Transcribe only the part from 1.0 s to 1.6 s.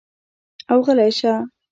شۀ ـ